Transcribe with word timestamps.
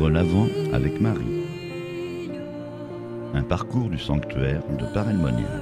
Vivre 0.00 0.12
l'Avent 0.12 0.48
avec 0.72 0.98
Marie. 0.98 1.44
Un 3.34 3.42
parcours 3.42 3.90
du 3.90 3.98
sanctuaire 3.98 4.62
de 4.78 4.86
Paray-le-Monial. 4.94 5.60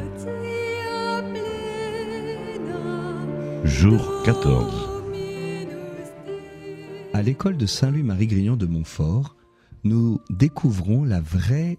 Jour 3.65 4.23
14. 4.25 4.91
À 7.15 7.23
l'école 7.23 7.57
de 7.57 7.67
Saint-Louis-Marie-Grignon 7.67 8.55
de 8.55 8.67
Montfort, 8.67 9.35
nous 9.83 10.21
découvrons 10.31 11.03
la 11.03 11.21
vraie 11.21 11.77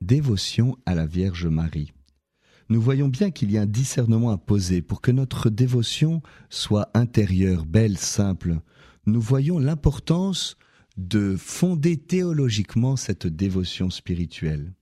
dévotion 0.00 0.78
à 0.86 0.94
la 0.94 1.04
Vierge 1.04 1.46
Marie. 1.46 1.92
Nous 2.70 2.80
voyons 2.80 3.08
bien 3.08 3.30
qu'il 3.30 3.52
y 3.52 3.58
a 3.58 3.62
un 3.62 3.66
discernement 3.66 4.30
à 4.30 4.38
poser 4.38 4.80
pour 4.80 5.02
que 5.02 5.10
notre 5.10 5.50
dévotion 5.50 6.22
soit 6.48 6.88
intérieure, 6.94 7.66
belle, 7.66 7.98
simple. 7.98 8.60
Nous 9.04 9.20
voyons 9.20 9.58
l'importance 9.58 10.56
de 10.96 11.36
fonder 11.36 11.96
théologiquement 11.96 12.96
cette 12.96 13.26
dévotion 13.26 13.90
spirituelle. 13.90 14.74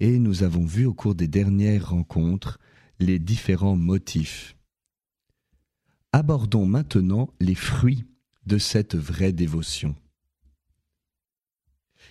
Et 0.00 0.18
nous 0.18 0.42
avons 0.42 0.64
vu 0.64 0.86
au 0.86 0.94
cours 0.94 1.14
des 1.14 1.28
dernières 1.28 1.90
rencontres 1.90 2.58
les 3.00 3.18
différents 3.18 3.76
motifs. 3.76 4.56
Abordons 6.12 6.66
maintenant 6.66 7.32
les 7.40 7.54
fruits 7.54 8.04
de 8.46 8.58
cette 8.58 8.96
vraie 8.96 9.32
dévotion. 9.32 9.94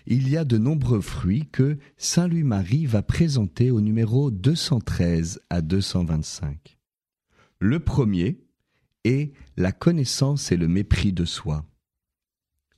Il 0.06 0.30
y 0.30 0.38
a 0.38 0.45
de 0.45 0.58
nombreux 0.58 1.02
fruits 1.02 1.48
que 1.52 1.78
Saint 1.98 2.28
Louis-Marie 2.28 2.86
va 2.86 3.02
présenter 3.02 3.72
au 3.72 3.82
numéro 3.82 4.32
213 4.32 5.42
à 5.50 5.62
225. 5.62 6.78
Le 7.59 7.80
premier 7.80 8.40
est 9.04 9.34
la 9.58 9.72
connaissance 9.72 10.52
et 10.52 10.58
le 10.58 10.68
mépris 10.68 11.12
de 11.12 11.26
soi 11.26 11.66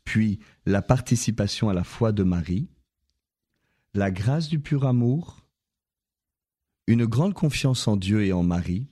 puis 0.09 0.39
la 0.65 0.81
participation 0.81 1.69
à 1.69 1.73
la 1.75 1.83
foi 1.83 2.11
de 2.11 2.23
Marie, 2.23 2.67
la 3.93 4.09
grâce 4.09 4.49
du 4.49 4.59
pur 4.59 4.87
amour, 4.87 5.45
une 6.87 7.05
grande 7.05 7.35
confiance 7.35 7.87
en 7.87 7.95
Dieu 7.95 8.25
et 8.25 8.33
en 8.33 8.41
Marie, 8.41 8.87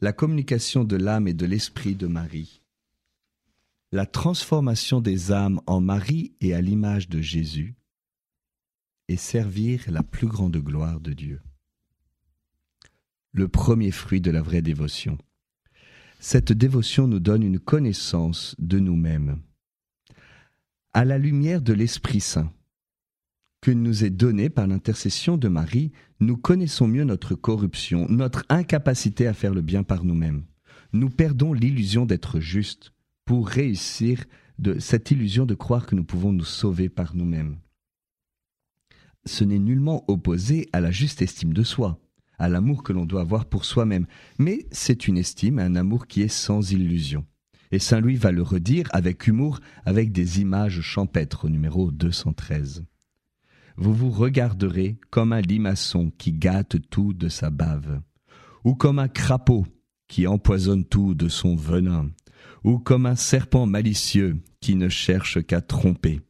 la 0.00 0.12
communication 0.12 0.84
de 0.84 0.94
l'âme 0.94 1.26
et 1.26 1.34
de 1.34 1.46
l'esprit 1.46 1.96
de 1.96 2.06
Marie, 2.06 2.62
la 3.90 4.06
transformation 4.06 5.00
des 5.00 5.32
âmes 5.32 5.60
en 5.66 5.80
Marie 5.80 6.36
et 6.40 6.54
à 6.54 6.60
l'image 6.60 7.08
de 7.08 7.20
Jésus, 7.20 7.74
et 9.08 9.16
servir 9.16 9.82
la 9.88 10.04
plus 10.04 10.28
grande 10.28 10.58
gloire 10.58 11.00
de 11.00 11.12
Dieu. 11.12 11.42
Le 13.32 13.48
premier 13.48 13.90
fruit 13.90 14.20
de 14.20 14.30
la 14.30 14.42
vraie 14.42 14.62
dévotion. 14.62 15.18
Cette 16.20 16.52
dévotion 16.52 17.08
nous 17.08 17.18
donne 17.20 17.42
une 17.42 17.58
connaissance 17.58 18.54
de 18.60 18.78
nous-mêmes 18.78 19.42
à 20.96 21.04
la 21.04 21.18
lumière 21.18 21.60
de 21.60 21.74
l'Esprit 21.74 22.20
Saint 22.20 22.50
que 23.60 23.70
nous 23.70 24.02
est 24.02 24.08
donné 24.08 24.48
par 24.48 24.66
l'intercession 24.66 25.36
de 25.36 25.46
Marie, 25.46 25.92
nous 26.20 26.38
connaissons 26.38 26.88
mieux 26.88 27.04
notre 27.04 27.34
corruption, 27.34 28.06
notre 28.08 28.46
incapacité 28.48 29.26
à 29.26 29.34
faire 29.34 29.52
le 29.52 29.60
bien 29.60 29.82
par 29.82 30.04
nous-mêmes. 30.04 30.46
Nous 30.94 31.10
perdons 31.10 31.52
l'illusion 31.52 32.06
d'être 32.06 32.40
justes 32.40 32.94
pour 33.26 33.46
réussir 33.46 34.24
de 34.58 34.78
cette 34.78 35.10
illusion 35.10 35.44
de 35.44 35.52
croire 35.52 35.84
que 35.84 35.94
nous 35.94 36.04
pouvons 36.04 36.32
nous 36.32 36.46
sauver 36.46 36.88
par 36.88 37.14
nous-mêmes. 37.14 37.58
Ce 39.26 39.44
n'est 39.44 39.58
nullement 39.58 40.02
opposé 40.08 40.66
à 40.72 40.80
la 40.80 40.92
juste 40.92 41.20
estime 41.20 41.52
de 41.52 41.62
soi, 41.62 42.00
à 42.38 42.48
l'amour 42.48 42.82
que 42.82 42.94
l'on 42.94 43.04
doit 43.04 43.20
avoir 43.20 43.44
pour 43.44 43.66
soi-même, 43.66 44.06
mais 44.38 44.66
c'est 44.70 45.08
une 45.08 45.18
estime, 45.18 45.58
un 45.58 45.76
amour 45.76 46.06
qui 46.06 46.22
est 46.22 46.28
sans 46.28 46.72
illusion. 46.72 47.26
Et 47.72 47.78
Saint 47.78 48.00
Louis 48.00 48.16
va 48.16 48.32
le 48.32 48.42
redire 48.42 48.88
avec 48.92 49.26
humour, 49.26 49.60
avec 49.84 50.12
des 50.12 50.40
images 50.40 50.80
champêtres 50.80 51.46
au 51.46 51.48
numéro 51.48 51.90
213. 51.90 52.84
Vous 53.76 53.92
vous 53.92 54.10
regarderez 54.10 54.98
comme 55.10 55.32
un 55.32 55.40
limaçon 55.40 56.10
qui 56.16 56.32
gâte 56.32 56.76
tout 56.90 57.12
de 57.12 57.28
sa 57.28 57.50
bave, 57.50 58.00
ou 58.64 58.74
comme 58.74 58.98
un 58.98 59.08
crapaud 59.08 59.66
qui 60.08 60.26
empoisonne 60.26 60.84
tout 60.84 61.14
de 61.14 61.28
son 61.28 61.56
venin, 61.56 62.10
ou 62.64 62.78
comme 62.78 63.06
un 63.06 63.16
serpent 63.16 63.66
malicieux 63.66 64.38
qui 64.60 64.76
ne 64.76 64.88
cherche 64.88 65.44
qu'à 65.44 65.60
tromper. 65.60 66.20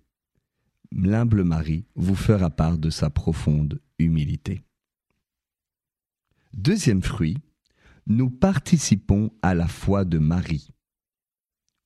L'humble 0.93 1.45
Marie 1.45 1.85
vous 1.95 2.15
fera 2.15 2.51
part 2.51 2.79
de 2.79 2.91
sa 2.91 3.11
profonde 3.11 3.81
humilité. 3.99 4.63
Deuxième 6.53 7.03
fruit, 7.03 7.37
nous 8.07 8.31
participons 8.31 9.31
à 9.43 9.55
la 9.55 9.69
foi 9.69 10.05
de 10.05 10.19
Marie 10.19 10.71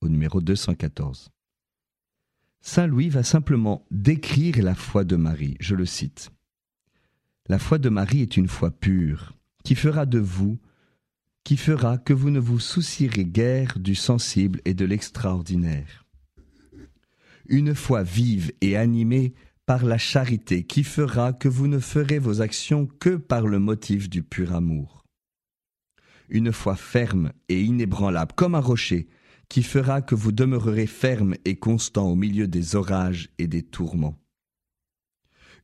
au 0.01 0.09
numéro 0.09 0.41
214. 0.41 1.29
Saint 2.61 2.87
Louis 2.87 3.09
va 3.09 3.23
simplement 3.23 3.85
décrire 3.89 4.61
la 4.61 4.75
foi 4.75 5.03
de 5.03 5.15
Marie, 5.15 5.57
je 5.59 5.75
le 5.75 5.85
cite. 5.85 6.31
La 7.47 7.57
foi 7.57 7.77
de 7.77 7.89
Marie 7.89 8.21
est 8.21 8.37
une 8.37 8.47
foi 8.47 8.71
pure, 8.71 9.33
qui 9.63 9.75
fera 9.75 10.05
de 10.05 10.19
vous, 10.19 10.59
qui 11.43 11.57
fera 11.57 11.97
que 11.97 12.13
vous 12.13 12.29
ne 12.29 12.39
vous 12.39 12.59
soucierez 12.59 13.25
guère 13.25 13.79
du 13.79 13.95
sensible 13.95 14.61
et 14.65 14.73
de 14.73 14.85
l'extraordinaire. 14.85 16.05
Une 17.47 17.73
foi 17.73 18.03
vive 18.03 18.53
et 18.61 18.77
animée 18.77 19.33
par 19.65 19.83
la 19.83 19.97
charité 19.97 20.63
qui 20.63 20.83
fera 20.83 21.33
que 21.33 21.47
vous 21.47 21.67
ne 21.67 21.79
ferez 21.79 22.19
vos 22.19 22.41
actions 22.41 22.87
que 22.99 23.15
par 23.15 23.47
le 23.47 23.59
motif 23.59 24.09
du 24.09 24.21
pur 24.21 24.53
amour. 24.53 25.03
Une 26.29 26.53
foi 26.53 26.75
ferme 26.75 27.31
et 27.49 27.61
inébranlable 27.61 28.33
comme 28.35 28.55
un 28.55 28.59
rocher 28.59 29.07
qui 29.51 29.63
fera 29.63 30.01
que 30.01 30.15
vous 30.15 30.31
demeurerez 30.31 30.87
ferme 30.87 31.35
et 31.43 31.57
constant 31.57 32.07
au 32.07 32.15
milieu 32.15 32.47
des 32.47 32.77
orages 32.77 33.31
et 33.37 33.47
des 33.47 33.63
tourments. 33.63 34.17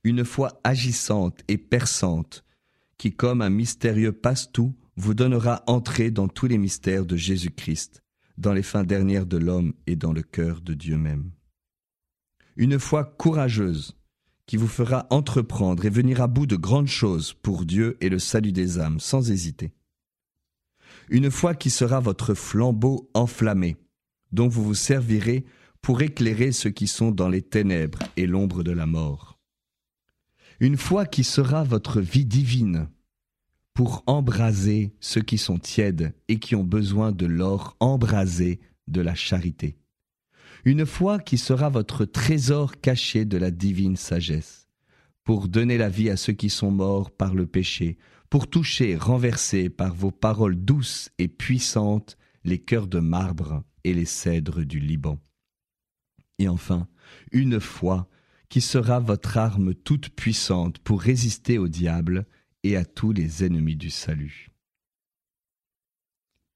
Une 0.04 0.26
foi 0.26 0.60
agissante 0.66 1.40
et 1.48 1.58
perçante, 1.58 2.44
qui 2.98 3.14
comme 3.14 3.42
un 3.42 3.50
mystérieux 3.50 4.12
passe-tout 4.12 4.76
vous 4.98 5.14
donnera 5.14 5.64
entrée 5.68 6.12
dans 6.12 6.28
tous 6.28 6.48
les 6.48 6.58
mystères 6.58 7.06
de 7.06 7.16
Jésus-Christ, 7.16 8.04
dans 8.38 8.52
les 8.52 8.62
fins 8.62 8.84
dernières 8.84 9.26
de 9.26 9.38
l'homme 9.38 9.74
et 9.88 9.96
dans 9.96 10.12
le 10.12 10.22
cœur 10.22 10.60
de 10.60 10.74
Dieu 10.74 10.98
même. 10.98 11.32
Une 12.58 12.80
foi 12.80 13.06
courageuse, 13.06 13.96
qui 14.48 14.58
vous 14.58 14.68
fera 14.68 15.08
entreprendre 15.12 15.86
et 15.86 15.90
venir 15.90 16.22
à 16.22 16.28
bout 16.28 16.46
de 16.46 16.58
grandes 16.58 16.88
choses 16.88 17.32
pour 17.32 17.64
Dieu 17.64 17.96
et 18.02 18.10
le 18.10 18.20
salut 18.20 18.52
des 18.52 18.80
âmes 18.80 19.00
sans 19.00 19.32
hésiter 19.32 19.77
une 21.10 21.32
foi 21.32 21.56
qui 21.56 21.70
sera 21.70 22.00
votre 22.00 22.34
flambeau 22.34 23.10
enflammé, 23.14 23.78
dont 24.32 24.48
vous 24.48 24.64
vous 24.64 24.76
servirez 24.76 25.46
pour 25.82 26.02
éclairer 26.02 26.52
ceux 26.52 26.70
qui 26.70 26.88
sont 26.88 27.12
dans 27.12 27.30
les 27.30 27.42
ténèbres 27.42 28.00
et 28.18 28.28
l'ombre 28.28 28.64
de 28.64 28.72
la 28.72 28.86
mort. 28.86 29.40
Une 30.60 30.78
foi 30.78 31.06
qui 31.06 31.24
sera 31.24 31.64
votre 31.64 32.02
vie 32.02 32.26
divine, 32.26 32.90
pour 33.74 34.04
embraser 34.08 34.96
ceux 35.00 35.22
qui 35.22 35.38
sont 35.38 35.60
tièdes 35.60 36.16
et 36.28 36.40
qui 36.40 36.56
ont 36.56 36.64
besoin 36.64 37.12
de 37.12 37.28
l'or 37.28 37.78
embrasé 37.80 38.60
de 38.88 39.02
la 39.02 39.14
charité. 39.14 39.78
Une 40.66 40.86
foi 40.86 41.20
qui 41.20 41.38
sera 41.38 41.70
votre 41.70 42.04
trésor 42.04 42.82
caché 42.82 43.24
de 43.24 43.38
la 43.38 43.52
divine 43.52 43.96
sagesse, 43.96 44.67
pour 45.28 45.50
donner 45.50 45.78
la 45.78 45.90
vie 45.90 46.10
à 46.10 46.16
ceux 46.16 46.32
qui 46.32 46.50
sont 46.50 46.72
morts 46.72 47.12
par 47.12 47.36
le 47.36 47.46
péché, 47.46 47.98
pour 48.30 48.50
toucher, 48.50 48.96
renverser 48.96 49.70
par 49.70 49.94
vos 49.94 50.10
paroles 50.10 50.56
douces 50.56 51.10
et 51.18 51.28
puissantes 51.28 52.18
les 52.46 52.60
cœurs 52.60 52.88
de 52.88 53.00
marbre 53.00 53.62
et 53.84 53.94
les 53.94 54.06
cèdres 54.06 54.64
du 54.64 54.80
Liban. 54.80 55.20
Et 56.40 56.48
enfin, 56.48 56.88
une 57.34 57.60
foi 57.60 58.08
qui 58.48 58.62
sera 58.62 59.02
votre 59.02 59.36
arme 59.38 59.76
toute 59.76 60.12
puissante 60.12 60.80
pour 60.80 61.02
résister 61.02 61.58
au 61.58 61.68
diable 61.68 62.26
et 62.64 62.78
à 62.78 62.86
tous 62.86 63.12
les 63.12 63.44
ennemis 63.44 63.76
du 63.76 63.90
salut. 63.90 64.52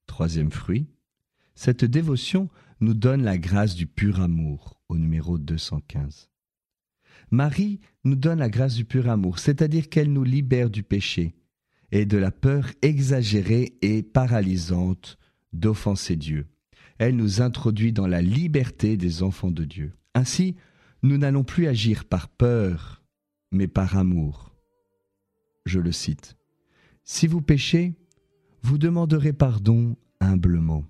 Troisième 0.06 0.52
fruit, 0.52 0.88
cette 1.56 1.84
dévotion 1.84 2.50
nous 2.80 2.94
donne 2.94 3.24
la 3.24 3.38
grâce 3.38 3.76
du 3.76 3.86
pur 3.86 4.22
amour 4.22 4.82
au 4.88 4.98
numéro 4.98 5.38
215. 5.38 6.31
Marie 7.30 7.80
nous 8.04 8.16
donne 8.16 8.40
la 8.40 8.50
grâce 8.50 8.76
du 8.76 8.86
pur 8.86 9.10
amour, 9.10 9.40
c'est-à-dire 9.40 9.90
qu'elle 9.90 10.12
nous 10.12 10.24
libère 10.24 10.70
du 10.70 10.84
péché, 10.84 11.36
et 11.92 12.06
de 12.06 12.18
la 12.18 12.32
peur 12.32 12.68
exagérée 12.82 13.74
et 13.82 14.02
paralysante 14.02 15.18
d'offenser 15.54 16.16
Dieu. 16.16 16.48
Elle 16.98 17.16
nous 17.16 17.42
introduit 17.42 17.94
dans 17.94 18.08
la 18.08 18.22
liberté 18.22 18.98
des 18.98 19.24
enfants 19.24 19.52
de 19.52 19.66
Dieu. 19.66 19.94
Ainsi, 20.14 20.56
nous 21.04 21.18
n'allons 21.18 21.44
plus 21.44 21.68
agir 21.68 22.06
par 22.06 22.30
peur, 22.30 23.04
mais 23.52 23.68
par 23.68 23.98
amour. 23.98 24.56
Je 25.66 25.80
le 25.80 25.92
cite. 25.92 26.38
Si 27.04 27.28
vous 27.28 27.42
péchez, 27.42 27.94
vous 28.62 28.78
demanderez 28.78 29.34
pardon 29.34 29.96
humblement. 30.20 30.86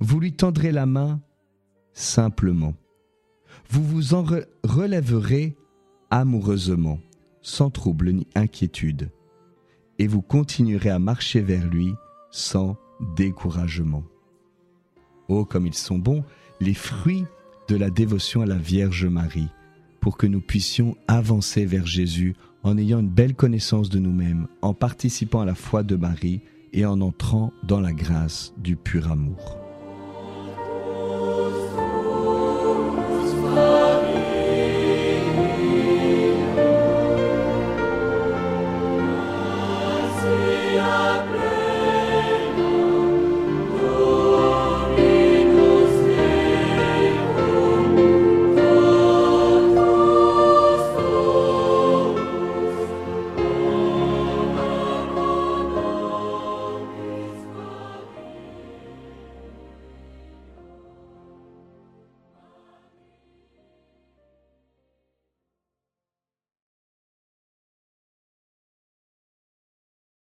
Vous 0.00 0.18
lui 0.18 0.32
tendrez 0.32 0.72
la 0.72 0.86
main 0.86 1.22
simplement. 1.92 2.74
Vous 3.72 3.84
vous 3.84 4.12
en 4.12 4.22
relèverez 4.64 5.56
amoureusement, 6.10 6.98
sans 7.40 7.70
trouble 7.70 8.12
ni 8.12 8.26
inquiétude 8.34 9.10
et 9.98 10.06
vous 10.06 10.20
continuerez 10.20 10.90
à 10.90 10.98
marcher 10.98 11.40
vers 11.40 11.66
lui 11.66 11.94
sans 12.30 12.76
découragement. 13.16 14.04
Oh, 15.28 15.46
comme 15.46 15.66
ils 15.66 15.72
sont 15.72 15.98
bons, 15.98 16.22
les 16.60 16.74
fruits 16.74 17.24
de 17.68 17.76
la 17.76 17.88
dévotion 17.88 18.42
à 18.42 18.46
la 18.46 18.56
Vierge 18.56 19.06
Marie, 19.06 19.48
pour 20.02 20.18
que 20.18 20.26
nous 20.26 20.42
puissions 20.42 20.94
avancer 21.08 21.64
vers 21.64 21.86
Jésus 21.86 22.36
en 22.64 22.76
ayant 22.76 23.00
une 23.00 23.08
belle 23.08 23.34
connaissance 23.34 23.88
de 23.88 23.98
nous-mêmes, 23.98 24.48
en 24.60 24.74
participant 24.74 25.40
à 25.40 25.46
la 25.46 25.54
foi 25.54 25.82
de 25.82 25.96
Marie 25.96 26.42
et 26.74 26.84
en 26.84 27.00
entrant 27.00 27.54
dans 27.62 27.80
la 27.80 27.94
grâce 27.94 28.52
du 28.58 28.76
pur 28.76 29.10
amour. 29.10 29.61